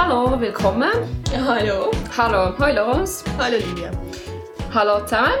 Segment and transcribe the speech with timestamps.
[0.00, 0.92] Hallo, willkommen.
[1.44, 1.90] Hallo.
[2.16, 3.24] Hallo, hoi los.
[3.36, 3.90] Hallo Livia.
[4.72, 5.32] Hallo zusammen.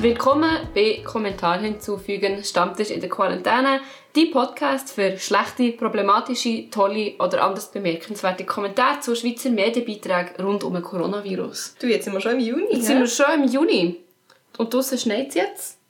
[0.00, 3.80] Willkommen bei Kommentar hinzufügen, Stammtisch in der Quarantäne.
[4.16, 10.74] Die Podcast für schlechte, problematische, tolle oder anders bemerkenswerte Kommentare zu Schweizer Medienbeiträgen rund um
[10.74, 11.76] den Coronavirus.
[11.80, 12.72] Du, jetzt sind wir schon im Juni.
[12.72, 14.00] Jetzt sind wir schon im Juni.
[14.58, 15.81] Und draussen schneit es jetzt.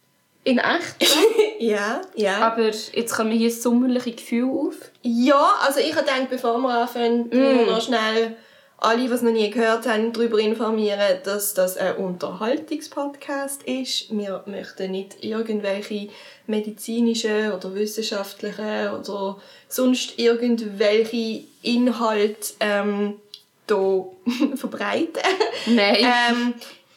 [0.45, 0.97] In echt.
[1.61, 2.39] ja, ja.
[2.39, 4.75] Aber jetzt kommen hier sommerliche Gefühle auf.
[5.03, 7.67] Ja, also ich habe gedacht, bevor wir anfangen, mm.
[7.67, 8.37] noch schnell
[8.79, 14.11] alle, die es noch nie gehört haben, darüber informieren, dass das ein Unterhaltungspodcast ist.
[14.11, 16.09] Wir möchten nicht irgendwelche
[16.49, 23.21] medizinischen oder wissenschaftlichen oder sonst irgendwelche Inhalte ähm,
[23.69, 24.07] hier
[24.57, 25.23] verbreiten.
[25.67, 25.99] Nein.
[26.01, 26.55] ähm,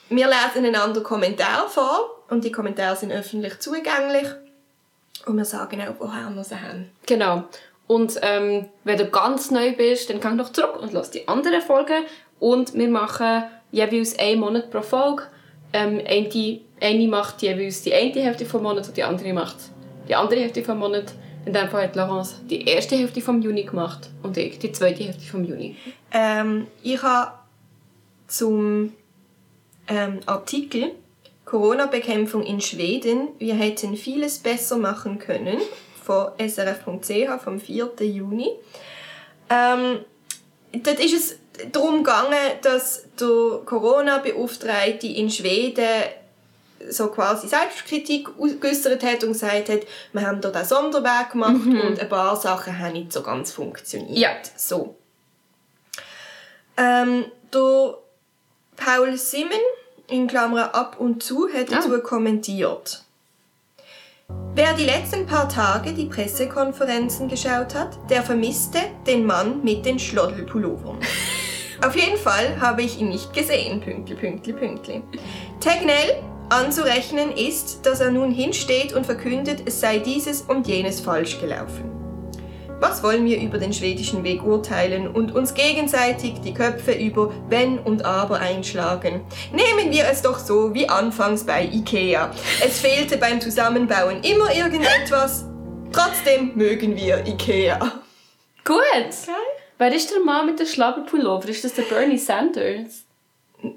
[0.10, 4.28] wir lesen einander Kommentare vor und die Kommentare sind öffentlich zugänglich
[5.26, 6.90] und wir sagen auch, woher wir sie haben.
[7.06, 7.44] Genau.
[7.88, 11.62] Und ähm, wenn du ganz neu bist, dann komm doch zurück und lass die anderen
[11.62, 12.04] Folgen.
[12.40, 15.24] Und wir machen jeweils einen Monat pro Folge.
[15.74, 19.58] Ähm, eine, eine macht jeweils die eine Hälfte vom Monat und die andere macht
[20.08, 21.14] die andere Hälfte vom Monat.
[21.46, 25.04] In dem Fall hat Laurence die erste Hälfte vom Juni gemacht und ich die zweite
[25.04, 25.76] Hälfte vom Juni.
[26.12, 27.34] Ähm, ich habe
[28.28, 28.94] zum
[29.88, 30.92] ähm, Artikel
[31.46, 33.30] Corona-Bekämpfung in Schweden.
[33.38, 35.60] Wir hätten vieles besser machen können.
[36.04, 37.92] Von srf.ch vom 4.
[38.02, 38.50] Juni.
[39.50, 40.00] Ähm,
[40.74, 41.40] dort ist es
[41.72, 46.04] darum gegangen, dass der Corona-Beauftragte in Schweden
[46.90, 48.28] so quasi Selbstkritik
[48.60, 49.80] geäußert hat und gesagt hat,
[50.14, 51.82] wir haben dort einen Sonderweg gemacht mhm.
[51.82, 54.18] und ein paar Sachen haben nicht so ganz funktioniert.
[54.18, 54.32] Ja.
[54.56, 54.96] So.
[56.78, 57.98] Ähm, der
[58.76, 59.60] Paul Simon
[60.08, 62.00] in Klammern ab und zu, hat dazu ah.
[62.00, 63.04] kommentiert.
[64.56, 70.00] Wer die letzten paar Tage die Pressekonferenzen geschaut hat, der vermisste den Mann mit den
[70.00, 70.98] Schloddelpullovern.
[71.86, 75.04] Auf jeden Fall habe ich ihn nicht gesehen, Pünktli, Pünktli, Pünktli.
[75.60, 81.40] Tegnell anzurechnen ist, dass er nun hinsteht und verkündet, es sei dieses und jenes falsch
[81.40, 81.95] gelaufen.
[82.80, 87.80] Was wollen wir über den schwedischen Weg urteilen und uns gegenseitig die Köpfe über Wenn
[87.80, 89.26] und Aber einschlagen?
[89.54, 92.32] Nehmen wir es doch so wie anfangs bei Ikea.
[92.64, 95.46] Es fehlte beim Zusammenbauen immer irgendetwas.
[95.94, 97.80] Trotzdem mögen wir Ikea.
[98.66, 98.78] Gut.
[98.78, 99.10] Okay.
[99.78, 101.50] Wer ist der Mann mit dem Schlabberpullover?
[101.50, 103.06] Ist das der Bernie Sanders?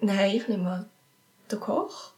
[0.00, 0.86] Nein, ich nehme mal.
[1.50, 2.12] Der Koch?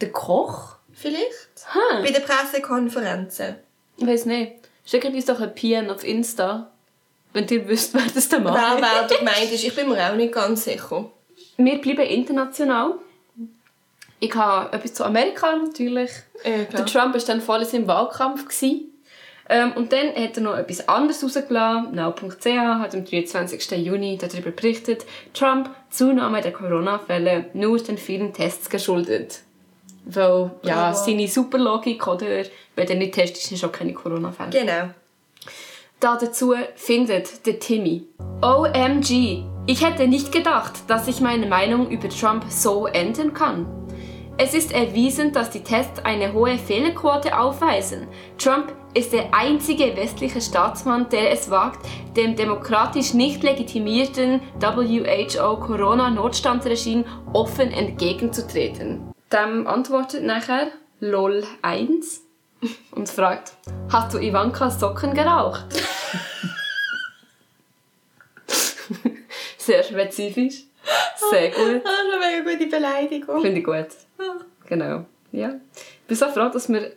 [0.00, 0.76] Der Koch?
[0.92, 1.66] Vielleicht?
[1.74, 2.02] Huh.
[2.02, 3.56] Bei den Pressekonferenzen.
[3.96, 4.69] Ich weiß nicht.
[4.84, 6.70] Schickt uns doch ein PN auf Insta,
[7.32, 9.64] wenn ihr wisst, wer das der Mann Wer, wer du gemeint ist.
[9.64, 11.10] Ich bin mir auch nicht ganz sicher.
[11.56, 12.94] Wir bleiben international.
[14.18, 16.10] Ich habe etwas zu Amerika natürlich.
[16.44, 18.46] Ja, der Trump war dann voll im Wahlkampf.
[19.48, 21.94] Ähm, und dann hat er noch etwas anderes rausgelassen.
[21.94, 23.70] Now.ch hat am 23.
[23.84, 25.04] Juni darüber berichtet,
[25.34, 29.40] Trump Zunahme der Corona-Fälle nur den vielen Tests geschuldet.
[30.04, 32.44] Weil, ja, seine Superlogik, oder?
[32.74, 34.50] Wenn er nicht testet, sind schon keine Corona-Fälle.
[34.50, 34.90] Genau.
[36.00, 38.04] Da dazu findet der Timmy.
[38.40, 43.66] OMG, ich hätte nicht gedacht, dass ich meine Meinung über Trump so ändern kann.
[44.38, 48.08] Es ist erwiesen, dass die Tests eine hohe Fehlerquote aufweisen.
[48.38, 57.70] Trump ist der einzige westliche Staatsmann, der es wagt, dem demokratisch nicht legitimierten WHO-Corona-Notstandsregime offen
[57.70, 59.09] entgegenzutreten.
[59.32, 62.22] Dem antwortet nachher LOL 1
[62.90, 63.52] und fragt,
[63.90, 65.66] hast du Ivankas Socken geraucht?
[69.56, 70.64] Sehr spezifisch.
[71.30, 71.82] Sehr gut.
[71.84, 73.40] Das ist eine mega gute Beleidigung.
[73.40, 73.88] Finde ich gut.
[74.66, 75.06] Genau.
[75.32, 75.54] Ja.
[75.74, 76.92] Ich bin so froh, dass wir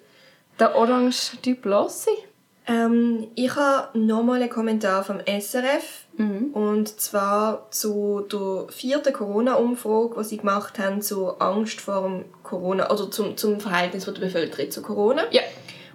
[0.60, 2.18] den orange Typ los sind.
[2.66, 6.06] Ähm, ich habe nochmal einen Kommentar vom SRF.
[6.18, 6.52] Mhm.
[6.54, 12.90] Und zwar zu der vierten Corona-Umfrage, die sie gemacht haben zur Angst vor dem Corona,
[12.92, 15.24] oder zum, zum Verhältnis der Bevölkerung zu Corona.
[15.32, 15.42] Ja.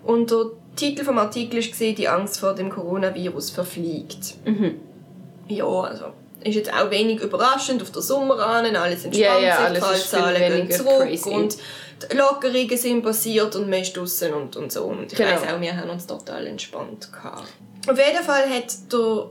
[0.05, 0.47] Und der
[0.77, 4.35] Titel vom Artikel war die Angst vor dem Coronavirus verfliegt.
[4.45, 4.81] Mhm.
[5.49, 6.07] Ja, also
[6.45, 10.67] ist jetzt auch wenig überraschend auf der Sommer an, alles entspannt ja, ja, sich, Fallzahlen
[10.67, 11.31] gehen zurück crazy.
[11.31, 11.57] und
[12.11, 14.85] die Lockerungen sind passiert und man ist draussen und, und so.
[14.85, 15.31] Und ich genau.
[15.31, 17.43] weiss auch, wir haben uns total entspannt gehabt.
[17.89, 19.29] Auf jeden Fall hat der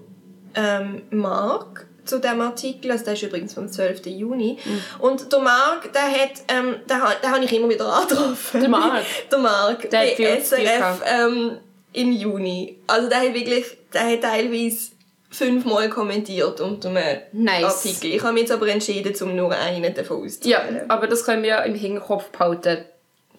[0.55, 4.05] ähm, Mark zu diesem Artikel, also der ist übrigens vom 12.
[4.07, 4.57] Juni.
[4.63, 4.81] Mhm.
[4.99, 8.61] Und der Marc, der hat, ähm, den, den habe ich immer wieder angetroffen.
[8.61, 9.03] Der Marc?
[9.31, 11.57] der Marc, der SRF ähm,
[11.93, 12.79] im Juni.
[12.87, 14.91] Also der hat wirklich, der hat teilweise
[15.29, 17.63] fünfmal kommentiert unter einem nice.
[17.63, 18.11] Artikel.
[18.13, 20.75] Ich habe mich jetzt aber entschieden, um nur einen davon auszuwählen.
[20.77, 22.85] Ja, aber das können wir ja im Hinterkopf behalten,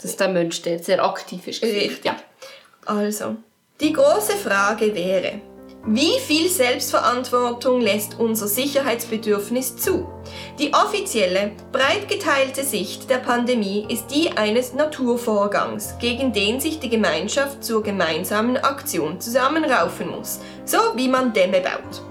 [0.01, 1.63] dass der Mensch der sehr aktiv ist.
[1.63, 2.05] Richtig.
[2.05, 2.17] Ja.
[2.85, 3.37] Also,
[3.81, 5.41] die große Frage wäre,
[5.91, 10.07] Wie viel Selbstverantwortung lässt unser Sicherheitsbedürfnis zu?
[10.59, 16.91] Die offizielle, breit geteilte Sicht der Pandemie ist die eines Naturvorgangs, gegen den sich die
[16.91, 22.03] Gemeinschaft zur gemeinsamen Aktion zusammenraufen muss, so wie man Dämme baut.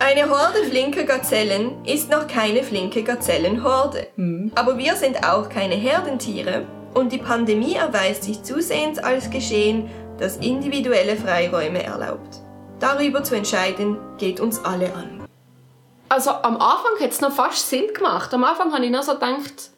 [0.00, 4.08] Eine Horde flinker Gazellen ist noch keine flinke Gazellenhorde.
[4.54, 9.88] Aber wir sind auch keine Herdentiere und die Pandemie erweist sich zusehends als Geschehen,
[10.18, 12.43] das individuelle Freiräume erlaubt.
[12.84, 15.26] Darüber zu entscheiden, geht uns alle an.
[16.10, 18.32] Also am Anfang hat es noch fast Sinn gemacht.
[18.34, 19.70] Am Anfang habe ich noch so gedacht,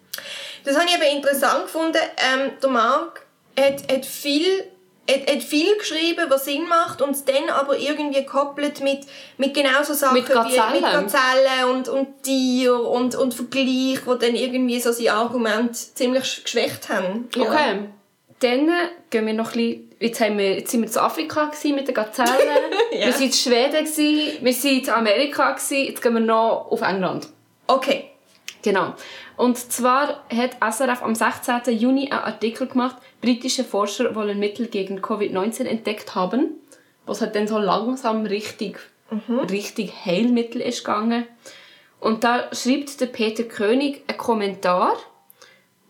[0.65, 1.99] Das habe ich aber interessant gefunden.
[2.35, 3.25] Ähm, der Marc
[3.59, 4.65] hat, hat, viel,
[5.09, 9.07] hat, hat viel geschrieben, was Sinn macht und es dann aber irgendwie gekoppelt mit,
[9.39, 10.73] mit genau so Sachen Mit Gazellen.
[10.75, 15.77] wie mit Gazellen und, und Tier und, und Vergleich, die dann irgendwie so sein Argument
[15.77, 17.29] ziemlich sch- geschwächt haben.
[17.37, 17.43] Ja.
[17.45, 17.89] okay,
[18.41, 18.69] dann
[19.11, 21.89] gehen wir noch ein bisschen, jetzt, haben wir, jetzt sind wir zu Afrika gewesen mit
[21.89, 22.31] den Gazellen,
[22.93, 23.07] Ja.
[23.07, 26.83] wir sind in Schweden, gewesen, wir sind in Amerika, gewesen, jetzt gehen wir noch auf
[26.83, 27.29] England.
[27.67, 28.11] Okay.
[28.63, 28.95] Genau.
[29.37, 31.79] Und zwar hat SRF am 16.
[31.79, 36.55] Juni einen Artikel gemacht, britische Forscher wollen Mittel gegen Covid-19 entdeckt haben,
[37.05, 38.79] was halt dann so langsam richtig,
[39.51, 41.27] richtig Heilmittel ist gegangen.
[42.01, 44.97] Und da schreibt der Peter König einen Kommentar,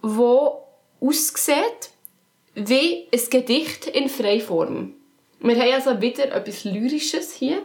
[0.02, 0.62] wo
[1.00, 1.90] aussieht
[2.56, 4.94] wie ein Gedicht in Freiform.
[5.40, 7.62] Wir haben also wieder etwas Lyrisches hier,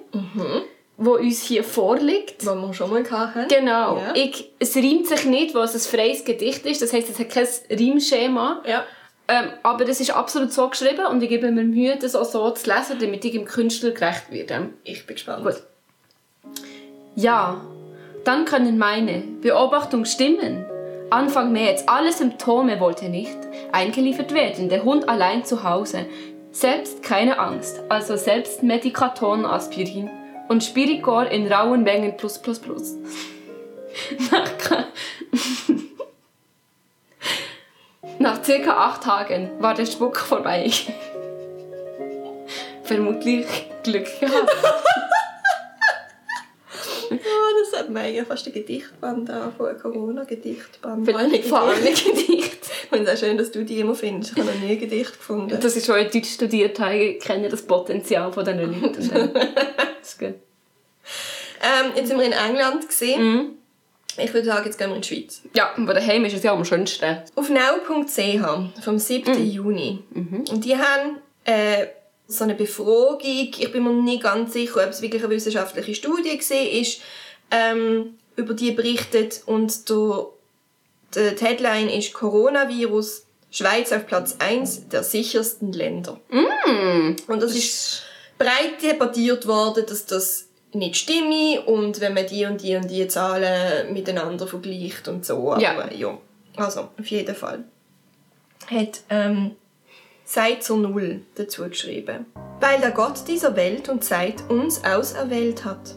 [0.97, 2.45] wo uns hier vorliegt.
[2.45, 3.47] Was wir schon mal hatten.
[3.47, 3.97] Genau.
[3.97, 4.13] Ja.
[4.13, 6.81] Ich, es reimt sich nicht, weil es ein freies Gedicht ist.
[6.81, 8.61] Das heisst, es hat kein Reimschema.
[8.67, 8.85] Ja.
[9.27, 12.49] Ähm, aber es ist absolut so geschrieben und ich gebe mir Mühe, das auch so
[12.51, 14.71] zu lesen, damit ich dem Künstler gerecht werde.
[14.83, 15.45] Ich bin gespannt.
[15.45, 15.63] Gut.
[17.15, 17.61] Ja,
[18.25, 20.65] dann können meine Beobachtungen stimmen.
[21.11, 23.37] Anfang März, alle Symptome wollte nicht
[23.73, 24.69] eingeliefert werden.
[24.69, 26.05] Der Hund allein zu Hause.
[26.53, 30.09] Selbst keine Angst, also selbst Medikaton, Aspirin
[30.47, 32.91] und Spiricor in rauen Mengen plus plus plus.
[34.31, 34.49] Nach,
[38.19, 40.71] Nach circa acht Tagen war der Spuck vorbei.
[42.83, 43.47] Vermutlich
[43.83, 44.49] Glück gehabt.
[47.11, 47.17] Ja,
[47.71, 51.09] das hat mir ja fast ein Gedichtband an, von einem Corona-Gedichtband.
[51.09, 52.59] Vor allem Gedicht.
[52.83, 54.33] Ich finde es auch schön, dass du die immer findest.
[54.33, 55.57] Ich habe noch nie ein Gedicht gefunden.
[55.61, 58.93] Das ist schon in Deutsch studiert habe, ich kenne das Potenzial von diesen Leuten.
[60.01, 60.35] Das ist gut.
[61.63, 63.23] Ähm, jetzt sind wir in England gesehen.
[63.23, 63.49] Mhm.
[64.17, 65.41] Ich würde sagen, jetzt gehen wir in die Schweiz.
[65.53, 67.21] Ja, aber daheim ist es ja am schönsten.
[67.35, 69.31] Auf now.ch vom 7.
[69.31, 69.45] Mhm.
[69.45, 70.03] Juni.
[70.13, 71.87] Und die haben äh,
[72.31, 76.39] so eine Befragung, ich bin mir nicht ganz sicher, ob es wirklich eine wissenschaftliche Studie
[76.39, 77.01] war, ist,
[77.51, 80.27] ähm, über die berichtet und der,
[81.15, 86.19] der die Headline ist Coronavirus, Schweiz auf Platz 1 der sichersten Länder.
[86.29, 87.15] Mm.
[87.27, 88.03] Und das ist
[88.37, 93.07] breit debattiert worden, dass das nicht stimme und wenn man die und die und die
[93.07, 95.51] Zahlen miteinander vergleicht und so.
[95.51, 95.89] Aber Ja.
[95.91, 96.17] ja,
[96.55, 97.65] also auf jeden Fall.
[98.67, 99.55] Hat ähm,
[100.31, 102.25] Zeit zur Null dazu geschrieben.
[102.61, 105.95] Weil der Gott dieser Welt und Zeit uns auserwählt hat.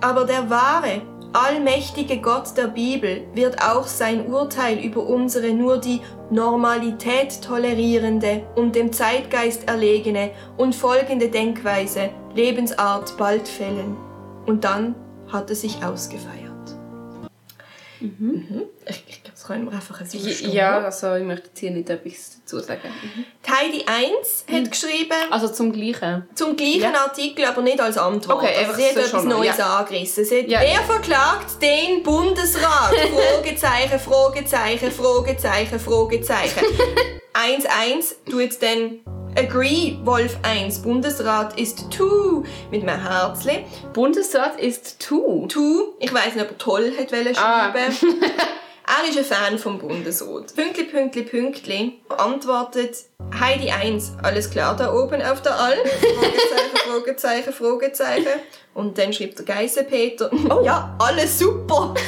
[0.00, 6.00] Aber der wahre, allmächtige Gott der Bibel wird auch sein Urteil über unsere nur die
[6.30, 13.96] Normalität tolerierende und dem Zeitgeist erlegene und folgende Denkweise, Lebensart bald fällen.
[14.44, 14.96] Und dann
[15.28, 16.51] hat er sich ausgefeiert.
[18.02, 18.62] Mhm.
[18.86, 20.52] Ich, ich glaube, das können wir einfach so stehen.
[20.52, 22.80] Ja, also ich möchte jetzt hier nicht etwas dazu sagen.
[23.46, 26.26] Die Heidi 1 hat geschrieben, Also zum Gleichen.
[26.34, 27.04] zum gleichen Ja.
[27.04, 28.38] Artikel, aber nicht als Antwort.
[28.42, 29.78] Okay, also einfach sie hat so etwas Neues ja.
[29.78, 30.24] angerissen.
[30.24, 30.60] Sie hat, Ja.
[30.60, 32.92] Wer verklagt den Bundesrat?
[33.34, 36.60] Fragezeichen, Fragezeichen, Fragezeichen, Fragezeichen.
[37.34, 39.00] 1-1, du jetzt dann
[39.42, 40.82] Agree, Wolf 1.
[40.82, 43.64] Bundesrat ist tu mit einem Herzli.
[43.92, 45.46] Bundesrat ist tu.
[45.48, 47.72] Tu, ich weiss nicht, ob er toll hat Ah.
[47.72, 47.92] schreiben.
[48.86, 50.54] er ist ein Fan vom Bundesrat.
[50.54, 52.00] Pünktli, Pünktli, Pünktli.
[52.08, 52.96] Antwortet
[53.40, 54.12] Heidi 1.
[54.22, 55.78] Alles klar da oben auf der Alm?
[55.88, 58.40] Fragezeichen, Fragezeichen, Fragezeichen.
[58.74, 60.30] Und dann schreibt der Geisenpeter.
[60.62, 61.94] Ja, alles super.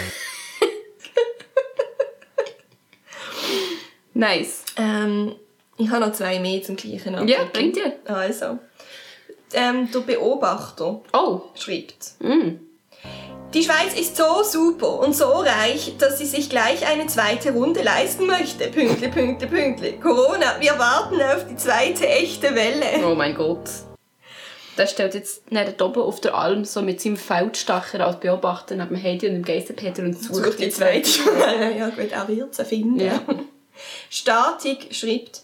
[4.17, 4.63] Nice.
[4.77, 5.35] Ähm,
[5.77, 7.35] ich habe noch zwei mehr zum gleichen Artikel.
[7.41, 7.93] Ja, bringt dir.
[8.07, 8.59] Also.
[9.53, 11.43] Ähm, der Beobachter Oh.
[11.55, 12.13] schreibt.
[12.21, 12.57] Mm.
[13.53, 17.83] Die Schweiz ist so super und so reich, dass sie sich gleich eine zweite Runde
[17.83, 18.67] leisten möchte.
[18.69, 19.93] Pünktli, Pünktli, Pünktli.
[20.01, 23.07] Corona, wir warten auf die zweite echte Welle.
[23.07, 23.69] Oh mein Gott.
[24.77, 28.89] Der stellt jetzt nicht oben auf der Alm so mit seinem Feldstacher als Beobachter neben
[28.89, 31.77] dem Heidi und dem Geisterpeter und sucht Sucht die zweite Welle.
[31.79, 32.99] Ja gut, er wird sie finden.
[32.99, 33.21] Ja.
[34.11, 35.43] Statik schreibt.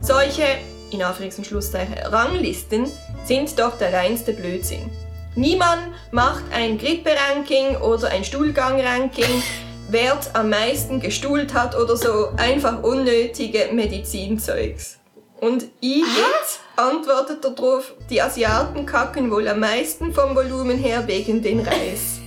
[0.00, 0.44] Solche,
[0.90, 2.86] in Anführungs- und Schlusszeichen, Ranglisten
[3.24, 4.90] sind doch der reinste Blödsinn.
[5.36, 9.42] Niemand macht ein Grippe-Ranking oder ein Stuhlgang-Ranking,
[9.88, 12.30] wer am meisten gestuhlt hat oder so.
[12.36, 14.98] Einfach unnötige Medizinzeugs.
[15.40, 21.42] Und ich jetzt antwortet darauf, die Asiaten kacken wohl am meisten vom Volumen her wegen
[21.42, 22.18] den Reis.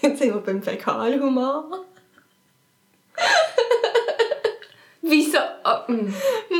[0.00, 1.84] Jetzt sind wir beim Fäkalhumor.
[5.10, 5.38] Wieso?
[5.64, 5.92] Oh.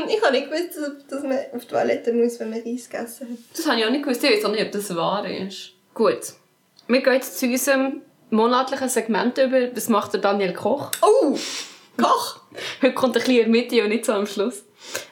[0.07, 0.77] Ich habe nicht gewusst,
[1.09, 3.57] dass man auf die Toilette muss, wenn man Reis gegessen hat.
[3.57, 4.23] Das habe ich auch nicht gewusst.
[4.23, 5.71] Ich weiß auch nicht, ob das wahr ist.
[5.93, 6.33] Gut.
[6.87, 9.75] Wir gehen jetzt zu unserem monatlichen Segment über.
[9.75, 10.91] Was macht der Daniel Koch?
[11.01, 11.37] Oh!
[11.97, 12.41] Koch!
[12.81, 14.63] Heute kommt ein bisschen in der Mitte und nicht so am Schluss.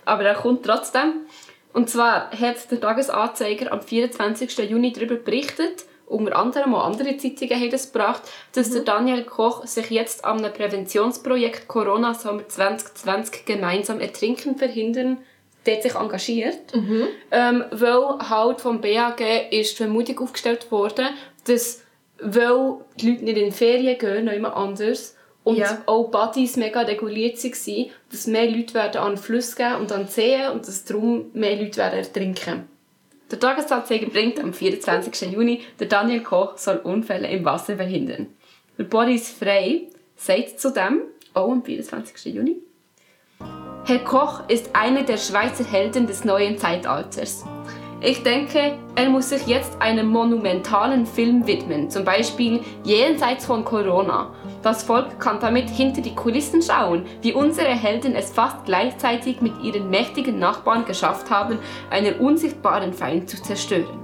[0.05, 1.25] Aber er kommt trotzdem.
[1.72, 4.58] Und zwar hat der Tagesanzeiger am 24.
[4.69, 8.24] Juni darüber berichtet, unter anderem auch andere Zeitungen haben das gebracht,
[8.54, 8.74] dass mhm.
[8.74, 15.20] der Daniel Koch sich jetzt an einem Präventionsprojekt Corona Sommer 2020 gemeinsam Ertrinken verhindern
[15.66, 17.08] der sich engagiert, mhm.
[17.32, 21.10] ähm, weil halt vom BAG ist die Vermutung aufgestellt worden,
[21.46, 21.84] dass
[22.22, 25.82] weil die Leute nicht in Ferien gehen, noch immer anders, und ja.
[25.86, 30.51] auch Buddies mega reguliert waren, dass mehr Leute werden an Fluss gehen und an Seen
[30.51, 32.68] und dass darum mehr Leute werden ertrinken.
[33.31, 35.31] Der Tagesanzeiger bringt am 24.
[35.31, 38.27] Juni, der Daniel Koch soll Unfälle im Wasser verhindern.
[38.77, 41.01] Der Boris Frey sagt zudem,
[41.33, 42.33] auch am 24.
[42.33, 42.62] Juni,
[43.86, 47.45] Herr Koch ist einer der Schweizer Helden des neuen Zeitalters.
[48.01, 54.34] Ich denke, er muss sich jetzt einem monumentalen Film widmen, zum Beispiel Jenseits von Corona.
[54.63, 59.51] Das Volk kann damit hinter die Kulissen schauen, wie unsere Helden es fast gleichzeitig mit
[59.62, 64.00] ihren mächtigen Nachbarn geschafft haben, einen unsichtbaren Feind zu zerstören.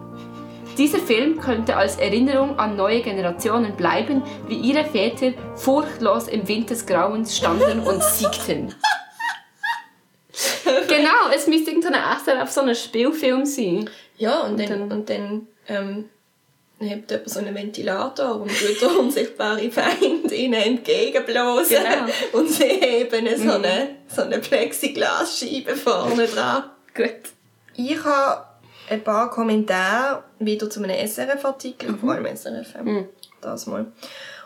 [0.77, 6.69] Dieser Film könnte als Erinnerung an neue Generationen bleiben, wie ihre Väter furchtlos im Wind
[6.69, 8.75] des Grauens standen und siegten.
[10.87, 13.89] genau, es müsste irgendein auf so einem Spielfilm sein.
[14.17, 16.09] Ja, und, und dann, und dann ähm,
[16.79, 21.77] hebt jemand so einen Ventilator und tut der unsichtbare Feind ihnen entgegenblasen.
[21.77, 22.39] Genau.
[22.39, 26.63] Und sie heben so eine, so eine Plexiglasscheibe vorne dran.
[26.93, 27.09] Gut.
[27.75, 28.45] Ich habe
[28.89, 31.99] ein paar Kommentare wieder zu einem SRF-Artikel, mhm.
[31.99, 33.09] vor allem SRF, mhm.
[33.41, 33.87] das mal.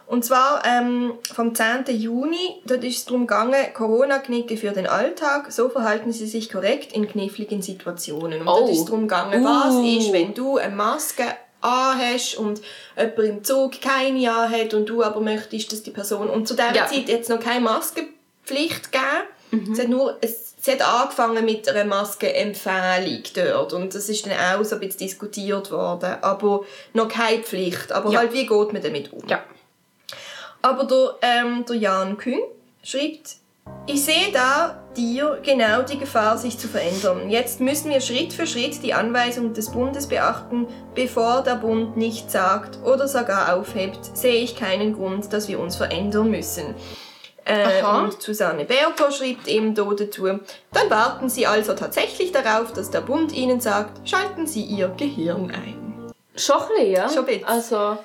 [0.10, 1.86] Und zwar ähm, vom 10.
[1.90, 6.94] Juni, dort ist es darum gegangen, Corona-Knicke für den Alltag, so verhalten sie sich korrekt
[6.94, 8.42] in kniffligen Situationen.
[8.42, 8.62] Und oh.
[8.62, 9.46] dort ist es darum gegangen, uh.
[9.46, 11.26] was ist, wenn du eine Maske
[11.62, 12.60] anhast und
[12.98, 16.28] jemand im Zug keine anhat und du aber möchtest, dass die Person...
[16.28, 16.88] Und zu dieser ja.
[16.88, 19.28] Zeit jetzt noch keine Maskenpflicht gegeben.
[19.52, 19.74] Mhm.
[19.74, 20.18] Es hat nur...
[20.22, 24.82] Es, sie hat angefangen mit einer Maskenempfehlung dort und das ist dann auch so ein
[24.82, 26.62] bisschen diskutiert worden, aber
[26.94, 27.92] noch keine Pflicht.
[27.92, 28.20] Aber ja.
[28.22, 29.22] halt, wie geht man damit um?
[29.28, 29.44] Ja.
[30.62, 32.42] Aber der, ähm, der Jan Kühn
[32.84, 33.38] schreibt,
[33.86, 37.30] ich sehe da dir genau die Gefahr, sich zu verändern.
[37.30, 40.68] Jetzt müssen wir Schritt für Schritt die Anweisungen des Bundes beachten.
[40.96, 45.76] Bevor der Bund nichts sagt oder sogar aufhebt, sehe ich keinen Grund, dass wir uns
[45.76, 46.76] verändern müssen.
[47.46, 53.02] Äh, und Susanne Berto schreibt eben dazu, dann warten Sie also tatsächlich darauf, dass der
[53.02, 56.12] Bund Ihnen sagt, schalten Sie Ihr Gehirn ein.
[56.36, 57.10] Schon ein bisschen, ja?
[57.10, 57.98] Schon ein Also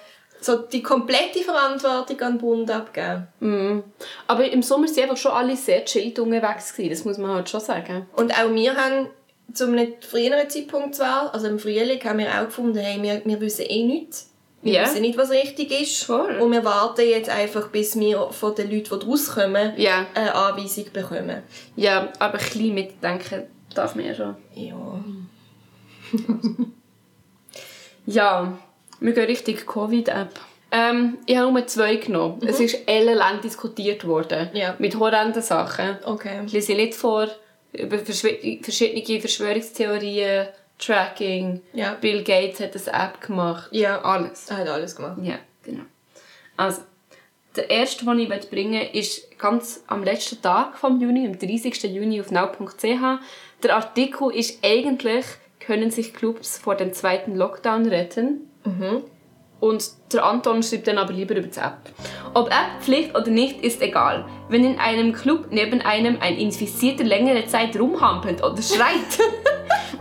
[0.44, 3.28] so die komplette Verantwortung an den Bund abgeben.
[3.40, 3.80] Mm.
[4.26, 7.48] Aber im Sommer sind einfach schon alle sehr chillt unterwegs gewesen, das muss man halt
[7.48, 8.06] schon sagen.
[8.14, 9.08] Und auch wir haben
[9.52, 13.40] zu einem früheren Zeitpunkt zwar, also im Frühling, haben wir auch gefunden, hey, wir, wir
[13.40, 14.30] wissen eh nichts.
[14.62, 14.84] Wir yeah.
[14.86, 16.04] wissen nicht, was richtig ist.
[16.04, 16.38] Voll.
[16.38, 20.06] Und wir warten jetzt einfach, bis wir von den Leuten, die rauskommen, yeah.
[20.14, 21.42] eine Anweisung bekommen.
[21.76, 23.42] Ja, aber ein bisschen mitdenken
[23.74, 24.36] darf man ja schon.
[24.54, 25.04] Ja.
[28.06, 28.58] ja.
[29.00, 30.40] Wir gehen richtig Covid-App.
[30.70, 32.38] Ähm, ich habe nur zwei genommen.
[32.40, 32.48] Mhm.
[32.48, 34.50] Es ist ellenlang diskutiert worden.
[34.54, 34.74] Ja.
[34.78, 35.98] Mit horrenden Sachen.
[36.04, 36.42] Okay.
[36.46, 37.28] Ich lese nicht vor
[37.72, 40.48] über verschiedene Verschwörungstheorien,
[40.78, 41.62] Tracking.
[41.72, 41.94] Ja.
[41.94, 43.68] Bill Gates hat eine App gemacht.
[43.70, 44.00] Ja.
[44.02, 44.48] Alles.
[44.50, 45.18] Er hat alles gemacht.
[45.22, 45.84] Ja, genau.
[46.56, 46.82] Also,
[47.56, 51.82] der erste, den ich bringen möchte, ist ganz am letzten Tag vom Juni, am 30.
[51.84, 52.84] Juni auf now.ch.
[53.62, 55.24] Der Artikel ist eigentlich,
[55.60, 58.50] können sich Clubs vor dem zweiten Lockdown retten?
[59.60, 61.78] Und der Anton schreibt dann aber lieber über die App.
[62.34, 64.26] Ob App Pflicht oder nicht, ist egal.
[64.48, 69.18] Wenn in einem Club neben einem ein Infizierter längere Zeit rumhampelt oder schreit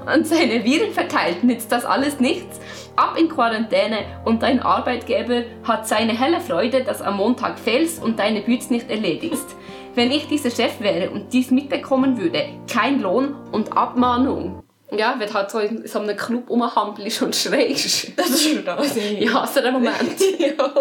[0.13, 2.59] und seine Viren verteilt, nützt das alles nichts.
[2.95, 8.19] Ab in Quarantäne und dein Arbeitgeber hat seine helle Freude, dass am Montag fehlst und
[8.19, 9.55] deine Bütz nicht erledigst.
[9.95, 14.63] Wenn ich dieser Chef wäre und dies mitbekommen würde, kein Lohn und Abmahnung.
[14.91, 18.11] Ja, wenn du halt so in so einem Club rumhampelst und schreist.
[18.17, 18.95] Das ist schon das.
[18.95, 20.19] Ich hasse den Moment.
[20.37, 20.73] ja.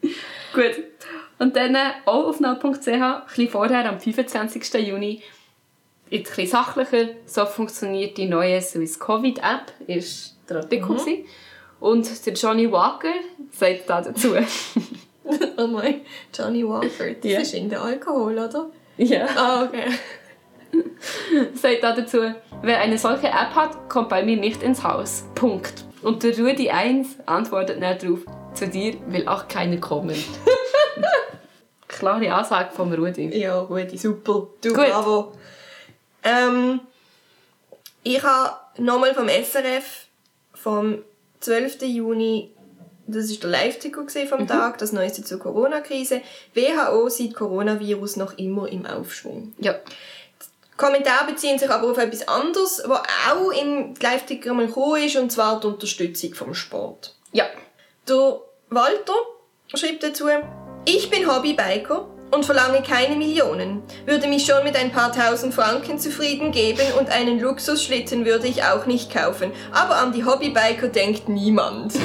[0.52, 0.84] Gut.
[1.38, 4.74] Und dann auch auf null.ch, ein bisschen vorher, am 25.
[4.86, 5.22] Juni,
[6.10, 7.08] jetzt ein bisschen sachlicher.
[7.26, 10.90] So funktioniert die neue Swiss Covid App, ist der Artikel.
[10.90, 11.24] Mhm.
[11.80, 13.14] Und der Johnny Walker
[13.50, 14.34] sagt da dazu.
[15.56, 16.02] oh mein,
[16.32, 17.40] Johnny Walker, das yeah.
[17.40, 18.70] ist in der Alkohol, oder?
[18.96, 19.26] Ja.
[19.36, 19.86] Ah, okay.
[21.54, 25.24] sagt da dazu, wer eine solche App hat, kommt bei mir nicht ins Haus.
[25.34, 25.84] Punkt.
[26.02, 28.20] Und der Rudi 1 antwortet nicht darauf,
[28.54, 30.16] zu dir will auch keiner kommen.
[31.88, 33.36] Klare Ansage vom Rudi.
[33.36, 34.48] Ja, Rudi, super.
[34.60, 34.86] Du, Gut.
[34.86, 35.32] bravo.
[36.22, 36.80] Ähm,
[38.02, 40.06] ich habe nochmal vom SRF
[40.52, 40.98] vom
[41.40, 41.82] 12.
[41.82, 42.50] Juni,
[43.06, 44.46] das ist der Live-Ticker vom mhm.
[44.46, 46.22] Tag, das Neueste zur Corona-Krise.
[46.54, 49.54] WHO sieht Coronavirus noch immer im Aufschwung.
[49.58, 49.74] Ja.
[50.76, 55.30] Kommentare beziehen sich aber auf etwas anderes, was auch im Live-Ticker mal gekommen ist, und
[55.30, 57.14] zwar die Unterstützung vom Sport.
[57.32, 57.46] Ja.
[58.08, 58.40] Der
[58.70, 59.14] Walter
[59.74, 60.26] schreibt dazu,
[60.84, 65.98] ich bin Hobbybiker und verlange keine Millionen, würde mich schon mit ein paar tausend Franken
[65.98, 69.52] zufrieden geben und einen Luxusschlitten würde ich auch nicht kaufen.
[69.72, 71.94] Aber an die Hobbybiker denkt niemand.
[71.94, 72.02] Was?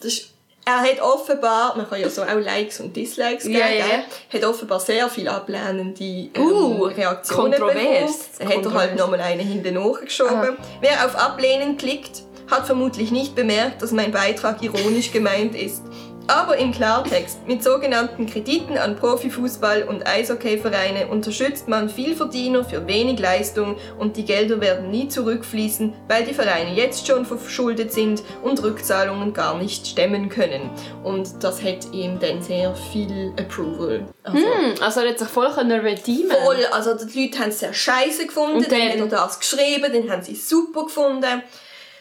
[0.00, 0.28] Das
[0.68, 4.02] er hat offenbar, man kann ja so auch Likes und Dislikes geben, yeah, yeah.
[4.30, 8.38] hat offenbar sehr viele ablehnende ähm, uh, Reaktionen kontrovers.
[8.38, 8.50] bekommen.
[8.50, 10.34] Er hat halt nochmal eine hinten nachgeschoben.
[10.36, 10.56] Aha.
[10.82, 15.82] Wer auf Ablehnen klickt, hat vermutlich nicht bemerkt, dass mein Beitrag ironisch gemeint ist.
[16.28, 23.18] Aber im Klartext, mit sogenannten Krediten an Profifußball- und Eishockeyvereine unterstützt man Vielverdiener für wenig
[23.18, 28.62] Leistung und die Gelder werden nie zurückfließen, weil die Vereine jetzt schon verschuldet sind und
[28.62, 30.68] Rückzahlungen gar nicht stemmen können.
[31.02, 34.06] Und das hat ihm dann sehr viel Approval.
[34.22, 37.72] Also, hm, also er hat sich voll redeemen Voll, also die Leute haben es sehr
[37.72, 41.42] scheiße gefunden, und dann, dann hat er das geschrieben, dann haben sie es super gefunden.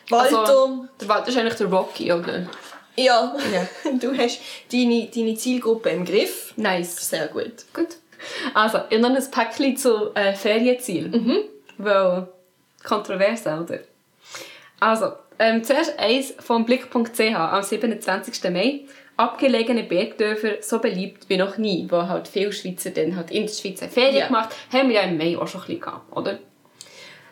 [0.10, 0.40] Walter...
[0.40, 2.48] Also, der Walter ist eigentlich der Rocky, oder?
[2.98, 3.92] Ja, ja.
[4.00, 6.54] du hast deine, deine Zielgruppe im Griff.
[6.58, 7.10] Nice.
[7.10, 7.66] Sehr gut.
[7.74, 7.98] Gut.
[8.54, 11.10] Also, ich noch ein Päckchen zu äh, Ferienziel.
[11.10, 11.38] Mhm.
[11.78, 12.28] Weil,
[12.84, 13.80] kontrovers, oder?
[14.80, 18.52] Also, ähm, zuerst eins vom Blick.ch am 27.
[18.52, 18.82] Mai.
[19.16, 23.54] Abgelegene Bergdörfer so beliebt wie noch nie, wo halt viele Schweizer dann halt in der
[23.54, 24.28] Schweiz Ferien yeah.
[24.28, 24.90] gemacht haben.
[24.90, 26.38] wir ja im Mai auch schon ein bisschen gehabt, oder?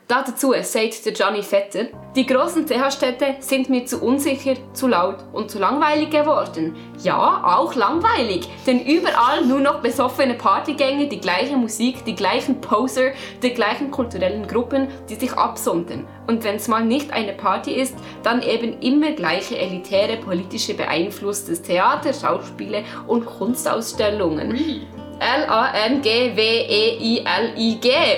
[0.08, 5.50] Dazu sagt der Gianni Vetter, die großen CH-Städte sind mir zu unsicher, zu laut und
[5.50, 6.76] zu langweilig geworden.
[7.02, 13.14] Ja, auch langweilig, denn überall nur noch besoffene Partygänge, die gleiche Musik, die gleichen Poser,
[13.42, 16.06] die gleichen kulturellen Gruppen, die sich absondern.
[16.28, 21.46] Und wenn es mal nicht eine Party ist, dann eben immer gleiche elitäre politische Beeinfluss
[21.46, 24.86] des Theater, Schauspiele und Kunstausstellungen.
[25.20, 25.88] L-A-N-G-W-E-I-L-I-G,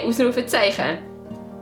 [0.06, 1.07] Ausrufezeichen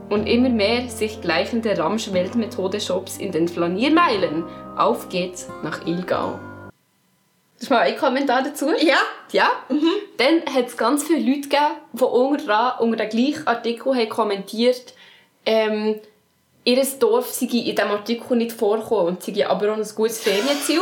[0.08, 4.44] und immer mehr sich gleichende Ramsch-Weltmethode-Shops in den Flaniermeilen.
[4.76, 6.38] Auf geht's nach Ilgau.
[7.54, 8.70] Das ist mal ein Kommentar dazu.
[8.78, 8.98] Ja.
[9.32, 9.48] Ja.
[9.68, 9.92] Mhm.
[10.18, 14.92] Dann hat es ganz viele Leute gegeben, die unter, unter dem gleichen Artikel haben kommentiert
[15.46, 16.00] ähm,
[16.64, 20.80] ihr Dorf sei in diesem Artikel nicht vorgekommen und sei aber auch ein gutes Ferienziel.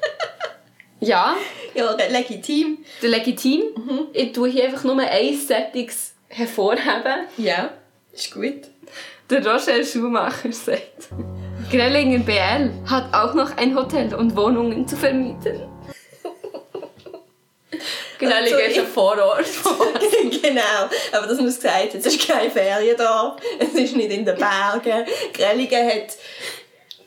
[1.00, 1.36] ja.
[1.74, 2.78] Ja, legitim.
[3.02, 3.62] Der legitim.
[3.76, 4.06] Mhm.
[4.12, 7.26] Ich tue hier einfach nur ein Settings hervorheben.
[7.36, 7.70] Ja.
[8.14, 8.62] Ist gut.
[9.28, 11.08] Der Roger Schumacher sagt,
[11.70, 15.62] Grellingen BL hat auch noch ein Hotel und Wohnungen zu vermieten.
[18.18, 19.44] Grellingen also, ist ein Vorort.
[20.42, 20.60] genau,
[21.12, 25.06] aber das muss gesagt es ist kein Feriendorf, es ist nicht in den Bergen.
[25.32, 26.16] Grellingen hat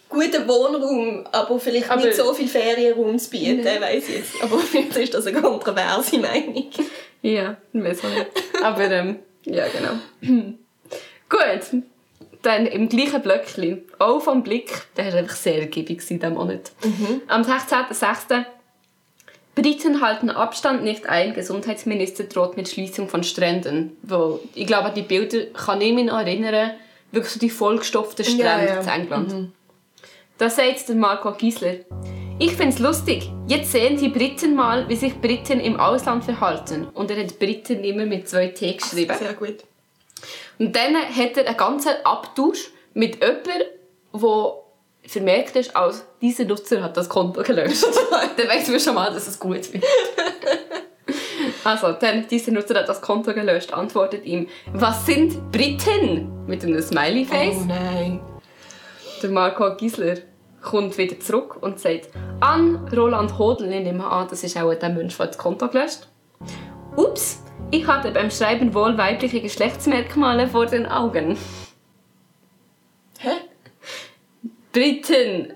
[0.09, 3.79] guten Wohnraum, aber vielleicht aber, nicht so viel Ferienraum zu bieten, nee.
[3.79, 4.33] weiss ich jetzt.
[4.41, 6.69] Aber vielleicht ist das eine kontroverse Meinung.
[7.21, 8.27] Ja, weiß auch nicht.
[8.61, 10.57] Aber ähm, ja, genau.
[11.29, 11.83] Gut,
[12.41, 16.71] dann im gleichen Blöckchen, auch vom Blick, der war einfach sehr ergiebig diesen Monat.
[16.83, 17.21] Mhm.
[17.27, 18.45] Am 16.06.
[19.55, 21.33] Briten halten Abstand nicht ein.
[21.33, 23.97] Gesundheitsminister droht mit Schließung von Stränden.
[24.03, 26.73] Wo, ich glaube, an die Bilder kann ich mich noch erinnern.
[27.11, 28.81] Wirklich so die vollgestopften Strände ja, ja.
[28.81, 29.33] in England.
[29.33, 29.51] Mhm.
[30.37, 31.77] Da sagt Marco Giesler.
[32.37, 33.31] Ich finde es lustig.
[33.47, 36.85] Jetzt sehen die Briten mal, wie sich Briten im Ausland verhalten.
[36.93, 39.15] Und er hat Briten immer mit zwei T geschrieben.
[39.17, 39.63] Sehr gut.
[40.59, 43.63] Und dann hat er einen ganzen Abtausch mit jemandem,
[44.13, 44.53] der
[45.05, 47.85] vermerkt ist, als dieser Nutzer hat das Konto gelöscht.
[48.37, 49.83] dann weißt du schon mal, dass es gut wird.
[51.63, 56.45] also, dann, dieser Nutzer hat das Konto gelöscht, antwortet ihm, was sind Briten?
[56.45, 57.57] Mit einem Smiley-Face.
[57.61, 58.19] Oh nein.
[59.21, 60.17] Der Marco Gisler
[60.61, 64.89] kommt wieder zurück und sagt, an Roland Hodel, ich nehme an, das ist auch der
[64.89, 66.07] Mensch, der das Konto gelöscht
[66.95, 71.37] Ups, ich hatte beim Schreiben wohl weibliche Geschlechtsmerkmale vor den Augen.
[73.19, 73.31] Hä?
[74.71, 75.53] Briten.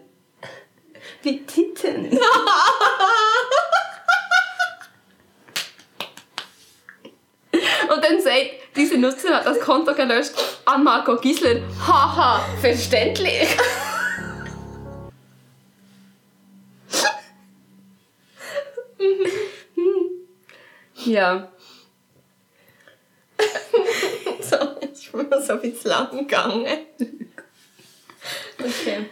[1.22, 2.12] Wie Titten.
[7.94, 10.34] Und dann sagt, diese Nutzer hat das Konto gelöscht
[10.66, 11.62] an Marco Gisler.
[11.86, 13.48] Haha, verständlich.
[21.06, 21.52] ja.
[25.20, 26.66] Ist mir so ein bisschen lang gegangen.
[28.60, 29.06] Okay.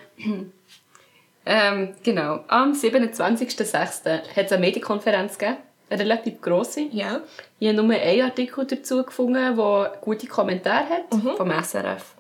[1.46, 2.44] Ähm, genau.
[2.48, 4.36] Am 27.06.
[4.36, 5.58] hat es eine Medienkonferenz gegeben.
[5.90, 6.82] Eine relativ grosse.
[6.92, 7.22] Ja.
[7.58, 12.16] Ich habe nur einen Artikel dazu gefunden, der gute Kommentare hat, vom SRF.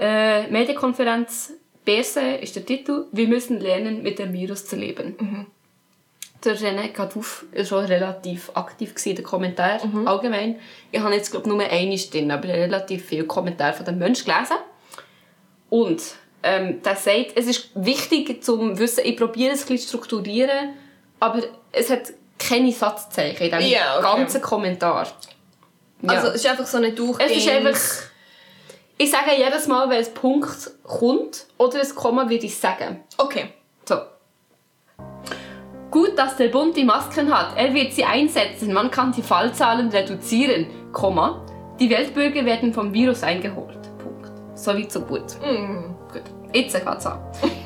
[0.00, 1.52] Äh, Medienkonferenz
[1.84, 5.46] Berse ist der Titel «Wir müssen lernen, mit dem Virus zu leben».
[6.44, 10.58] Der René Cadouf war schon relativ aktiv in den Kommentaren allgemein.
[10.90, 14.56] Ich habe jetzt glaube nur eine drin, aber relativ viele Kommentare von den Menschen gelesen.
[15.70, 16.02] Und
[16.42, 20.74] ähm, der sagt, es ist wichtig zum Wissen, ich probiere es ein bisschen zu strukturieren,
[21.20, 24.18] aber es hat keine Satzzeichen in diesem Ja, okay.
[24.18, 25.06] ganzen Kommentar.
[26.02, 26.08] Ja.
[26.08, 27.34] Also, es ist einfach so eine es durchgehende...
[27.34, 27.80] ist einfach...
[28.98, 33.02] Ich sage jedes Mal, wenn ein Punkt kommt oder ein Komma, würde ich sagen.
[33.16, 33.52] Okay.
[35.92, 37.54] Gut, dass der Bund die Masken hat.
[37.54, 38.72] Er wird sie einsetzen.
[38.72, 40.66] Man kann die Fallzahlen reduzieren.
[40.90, 41.44] Komma.
[41.78, 43.78] Die Weltbürger werden vom Virus eingeholt.
[43.98, 44.32] Punkt.
[44.54, 45.36] So weit, so gut.
[45.42, 45.92] Mm.
[46.10, 46.22] Gut.
[46.54, 47.18] Jetzt geht's an.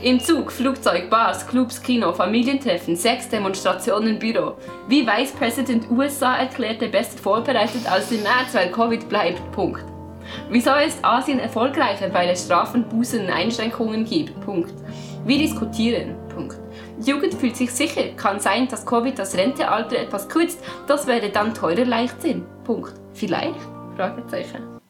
[0.02, 4.54] Im Zug, Flugzeug, Bars, Clubs, Kino, Familientreffen, Sex, Demonstrationen, Büro.
[4.88, 9.52] Wie Vice President USA erklärte, besser vorbereitet als im März, weil Covid bleibt.
[9.52, 9.84] Punkt.
[10.50, 12.12] Wieso ist Asien erfolgreicher?
[12.12, 14.40] Weil es Strafen, Bußen und Einschränkungen gibt.
[14.40, 14.74] Punkt.
[15.24, 16.25] Wir diskutieren.
[17.04, 18.02] Jugend fühlt sich sicher.
[18.16, 20.58] Kann sein, dass Covid das Rentealter etwas kürzt.
[20.86, 22.46] Das wäre dann teurer Leichtsinn.
[22.64, 22.94] Punkt.
[23.12, 23.60] Vielleicht?
[23.96, 24.80] Fragezeichen.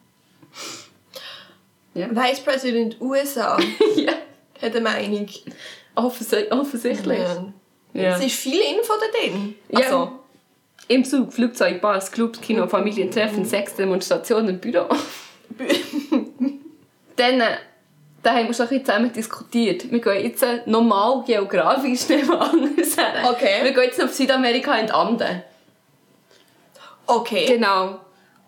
[1.93, 2.09] Ja.
[2.11, 3.57] Vice President USA
[3.95, 4.13] ja.
[4.61, 5.27] hat eine Meinung.
[5.95, 7.19] Offensi offensichtlich.
[7.19, 7.53] Ja.
[7.93, 8.15] Ja.
[8.15, 9.55] Es ist viel Info da drin.
[9.69, 9.79] Ja.
[9.79, 10.19] Also,
[10.87, 14.85] Im Zug, Flugzeug, Bars, Clubs, Kino, Familientreffen, Sex, Demonstrationen, Büro.
[17.15, 17.57] Dann, äh,
[18.23, 19.91] da haben wir schon ein bisschen zusammen diskutiert.
[19.91, 23.29] Wir gehen jetzt äh, normal geografisch nicht mehr anders her.
[23.29, 23.63] Okay.
[23.63, 25.43] Wir gehen jetzt auf Südamerika in die Anden.
[27.05, 27.45] okay.
[27.47, 27.99] Genau.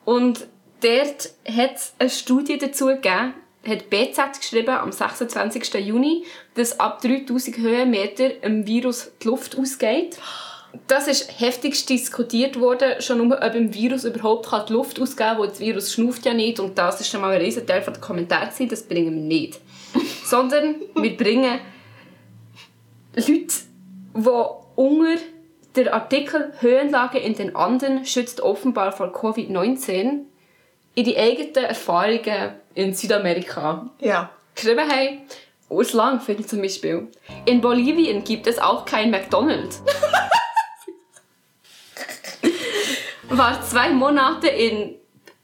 [0.05, 0.47] Und
[0.81, 3.33] dort hat es eine Studie dazu gegeben,
[3.67, 5.73] hat BZ geschrieben am 26.
[5.85, 10.17] Juni, dass ab 3000 Höhenmeter im Virus die Luft ausgeht.
[10.87, 15.37] Das ist heftigst diskutiert worden, schon nur, ob im Virus überhaupt die Luft ausgehen kann,
[15.39, 16.59] wo das Virus schnauft ja nicht.
[16.59, 19.59] Und das ist schon mal ein riesen Teil der Kommentare, das bringen wir nicht.
[20.25, 21.59] Sondern wir bringen
[23.15, 23.53] Leute,
[24.15, 24.29] die
[24.75, 25.21] unter
[25.75, 30.21] der Artikel Höhenlage in den Anden schützt offenbar vor Covid-19
[30.95, 34.29] ihre eigenen Erfahrungen in Südamerika Ja.
[34.55, 35.21] geschrieben haben.
[35.69, 37.07] Urs Langfeld zum Beispiel.
[37.45, 39.81] In Bolivien gibt es auch kein McDonald's.
[43.29, 44.95] War zwei Monate in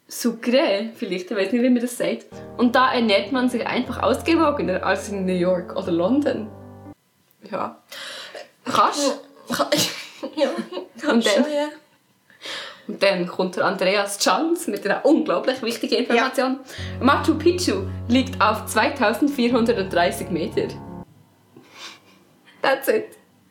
[0.08, 2.26] Sucre, vielleicht, ich weiß nicht, wie man das sagt.
[2.58, 6.48] Und da ernährt man sich einfach ausgewogener als in New York oder London.
[7.52, 7.82] Ja.
[8.66, 9.20] Kannst
[10.36, 10.50] ja.
[11.10, 11.68] Und dann- ja.
[12.88, 16.60] Und dann kommt der Andreas Chans mit einer unglaublich wichtigen Information.
[17.02, 20.68] Machu Picchu liegt auf 2430 Meter.
[22.62, 23.06] That's it.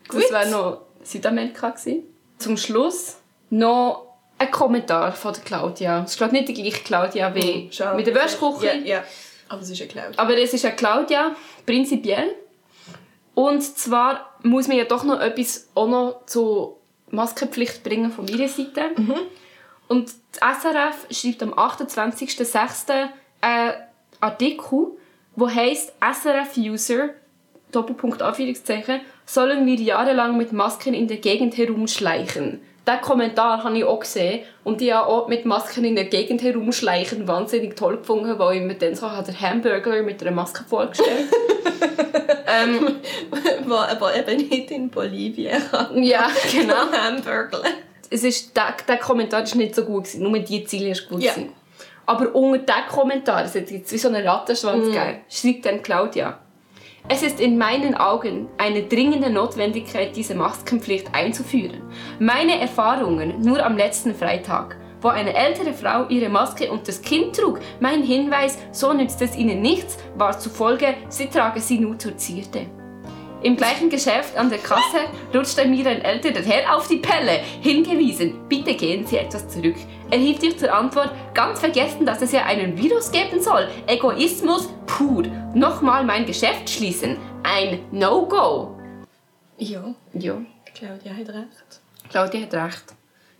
[0.08, 1.70] Das war noch Südamerika.
[1.70, 2.04] Gewesen.
[2.38, 3.16] Zum Schluss
[3.50, 4.03] noch
[4.38, 6.02] ein Kommentar von der Claudia.
[6.04, 7.94] Es ist glaube nicht die gleiche Claudia wie Schau.
[7.94, 8.66] mit der Wäschküche.
[8.66, 9.04] Ja, ja.
[9.48, 10.18] Aber es ist ja Cloud.
[10.18, 12.34] Aber es ist eine Claudia, prinzipiell.
[13.34, 16.78] Und zwar muss man ja doch noch etwas auch noch zur
[17.10, 18.90] Maskenpflicht bringen von ihrer Seite.
[19.88, 23.08] Und das SRF schreibt am 28.06.
[23.40, 23.74] einen
[24.20, 24.86] Artikel,
[25.36, 27.10] wo heißt SRF-User,
[27.72, 32.60] Doppelpunkt Anführungszeichen, sollen wir jahrelang mit Masken in der Gegend herumschleichen.
[32.86, 36.42] Diesen Kommentar habe ich auch gesehen und ich habe auch mit Masken in der Gegend
[36.42, 41.28] herumschleichen wahnsinnig toll gefunden, weil ich mir dann so den Hamburger mit einer Maske vorgestellt
[42.46, 42.96] ähm,
[43.70, 45.62] aber eben nicht in Bolivien.
[45.94, 46.92] Ja, genau.
[46.92, 47.62] Hamburger.
[48.10, 51.22] es ist, der, der Kommentar war nicht so gut, gewesen, nur die Ziele ist gut.
[51.22, 51.32] Ja.
[51.32, 51.52] gewesen.
[52.06, 56.38] Aber unter diesem Kommentar, es hat jetzt wie so einen Rattenschwanz gegeben, schreibt dann Claudia.
[57.06, 61.82] Es ist in meinen Augen eine dringende Notwendigkeit, diese Maskenpflicht einzuführen.
[62.18, 67.30] Meine Erfahrungen nur am letzten Freitag, wo eine ältere Frau ihre Maske unter das Kinn
[67.30, 67.60] trug.
[67.78, 72.68] Mein Hinweis, so nützt es ihnen nichts, war zufolge, sie trage sie nur zur Zierde.
[73.44, 75.00] Im gleichen Geschäft an der Kasse
[75.34, 79.76] rutschte mir ein älterer Herr auf die Pelle, hingewiesen, bitte gehen Sie etwas zurück.
[80.10, 83.68] Erhielt ich zur Antwort, ganz vergessen, dass es ja einen Virus geben soll.
[83.86, 85.24] Egoismus pur.
[85.54, 87.18] Nochmal mein Geschäft schließen.
[87.42, 88.78] Ein No-Go.
[89.58, 90.38] Ja, Ja,
[90.74, 91.80] Claudia hat recht.
[92.08, 92.84] Claudia hat recht.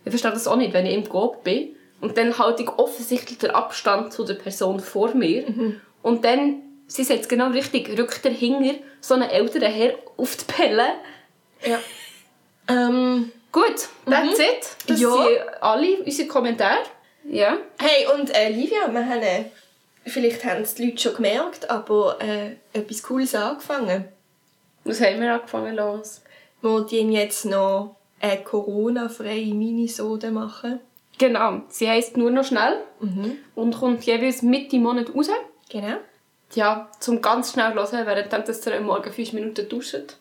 [0.03, 3.39] Ich verstehe das auch nicht, wenn ich im Coop bin Und dann halte ich offensichtlich
[3.39, 5.45] den Abstand zu der Person vor mir.
[6.03, 10.35] Und dann, sie sagt es genau richtig, rückt der Hinger so einen älteren Herr auf
[10.37, 10.87] die Pelle.
[11.65, 11.79] Ja.
[12.67, 14.75] Ähm, Gut, that's it.
[14.87, 15.11] Das Ja.
[15.11, 16.79] sind alle unsere Kommentare.
[17.23, 17.57] Ja.
[17.79, 19.45] hey, und äh, Livia, wir haben, äh,
[20.05, 24.05] vielleicht haben es die Leute schon gemerkt, aber äh, etwas Cooles angefangen.
[24.83, 26.21] Was haben wir angefangen los?
[26.61, 30.79] Wir die jetzt noch eine Corona-freie Minisode machen.
[31.19, 32.79] Genau, sie heisst nur noch schnell
[33.55, 35.29] und kommt jeweils Mitte Monat raus.
[35.69, 35.97] Genau.
[36.53, 40.17] Ja, zum ganz schnell hören, während dass ihr am Morgen 5 Minuten duscht.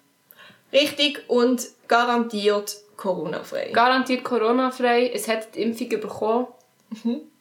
[0.72, 3.70] Richtig und garantiert Corona-frei.
[3.72, 5.10] Garantiert Corona-frei.
[5.14, 6.46] Es hat die Impfung bekommen.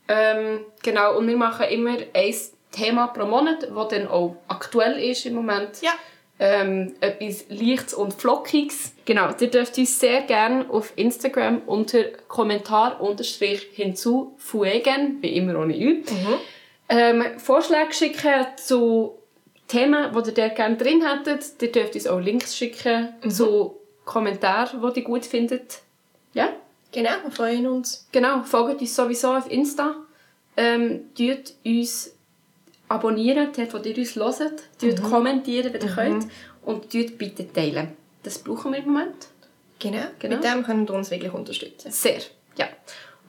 [0.08, 2.36] Ähm, genau, und wir machen immer ein
[2.72, 5.82] Thema pro Monat, das dann auch aktuell ist im Moment.
[5.82, 5.92] Ja.
[6.40, 8.94] Ähm, etwas Leichtes und Flockiges.
[9.06, 15.78] Genau, ihr dürft uns sehr gerne auf Instagram unter Kommentar unterstrich hinzufügen, wie immer ohne
[15.78, 16.04] Ü.
[16.90, 19.18] Ähm, Vorschläge schicken zu
[19.68, 21.62] Themen, die ihr gerne drin hättet.
[21.62, 25.80] Ihr dürft uns auch Links schicken zu Kommentaren, die ihr gut findet.
[26.34, 26.50] Ja?
[26.92, 28.08] Genau, wir freuen uns.
[28.12, 29.96] Genau, folgt uns sowieso auf Insta.
[30.56, 32.14] Ähm, tut uns
[32.88, 34.64] abonnieren, dort wo ihr uns hört.
[34.80, 36.28] Tut kommentieren, wenn ihr könnt.
[36.64, 37.98] Und tut bitte teilen.
[38.22, 39.28] Das brauchen wir im Moment.
[39.80, 40.06] Genau.
[40.20, 40.36] Genau.
[40.36, 41.92] Mit dem können ihr uns wirklich unterstützen.
[41.92, 42.22] Sehr,
[42.58, 42.68] ja.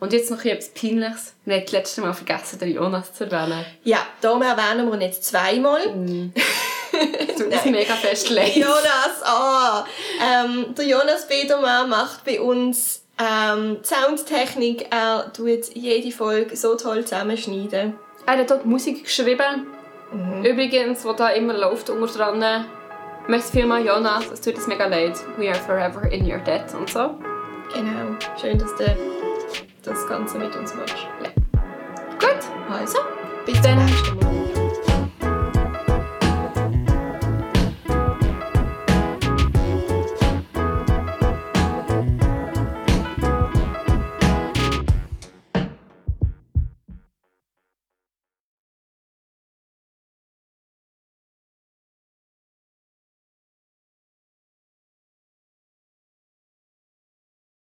[0.00, 1.34] Und jetzt noch etwas Peinliches.
[1.44, 3.64] Wir haben das letzte Mal vergessen, den Jonas zu erwähnen.
[3.84, 5.82] Ja, darum erwähnen wir ihn jetzt zweimal.
[7.36, 8.54] Tut uns mega fest leid.
[8.54, 9.86] Jonas, ah!
[10.20, 14.88] Ähm, der Jonas Bedermann macht bei uns ähm, die Soundtechnik.
[14.90, 17.94] Er tut jede Folge so toll zusammenschneiden.
[18.26, 19.66] Er hat dort Musik geschrieben.
[20.44, 22.66] Übrigens, wo da immer läuft unter dran.
[23.26, 24.30] Merci vielmals, Jonas.
[24.32, 25.16] Es tut uns mega leid.
[25.36, 27.18] We are forever in your debt und so.
[27.72, 28.16] Genau.
[28.40, 28.84] Schön, dass du
[29.84, 31.06] das Ganze mit uns machst.
[32.18, 32.98] Gut, Also,
[33.46, 34.23] bis Mal.